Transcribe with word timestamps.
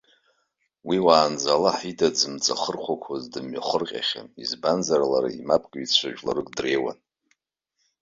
Уи, 0.87 0.97
уаанӡа 1.05 1.49
Аллаҳ 1.55 1.77
ида 1.91 2.07
дзымҵахырхәақәоз 2.13 3.23
дымҩахырҟьахьан, 3.31 4.27
избанзар 4.43 5.01
лара 5.11 5.29
имапкыҩцәаз 5.39 6.11
жәларык 6.15 6.47
дреиуан. 6.57 6.99